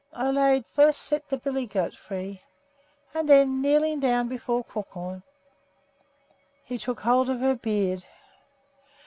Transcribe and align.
Ole 0.17 0.63
first 0.73 1.03
set 1.03 1.29
the 1.29 1.37
billy 1.37 1.67
goat 1.67 1.93
free, 1.93 2.41
and 3.13 3.29
then, 3.29 3.61
kneeling 3.61 3.99
down 3.99 4.27
before 4.27 4.63
Crookhorn, 4.63 5.21
he 6.63 6.79
took 6.79 7.01
hold 7.01 7.29
of 7.29 7.39
her 7.39 7.53
beard. 7.53 8.03